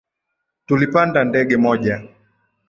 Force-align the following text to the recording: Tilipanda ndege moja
Tilipanda 0.65 1.23
ndege 1.25 1.57
moja 1.57 2.01